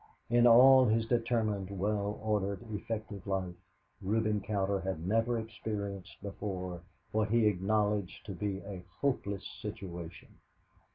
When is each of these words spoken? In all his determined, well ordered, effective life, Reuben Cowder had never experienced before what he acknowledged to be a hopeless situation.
In 0.31 0.47
all 0.47 0.85
his 0.85 1.05
determined, 1.05 1.69
well 1.69 2.19
ordered, 2.23 2.63
effective 2.73 3.27
life, 3.27 3.53
Reuben 4.01 4.41
Cowder 4.41 4.79
had 4.79 5.05
never 5.07 5.37
experienced 5.37 6.19
before 6.23 6.81
what 7.11 7.29
he 7.29 7.45
acknowledged 7.45 8.25
to 8.25 8.31
be 8.33 8.61
a 8.63 8.83
hopeless 9.01 9.47
situation. 9.61 10.39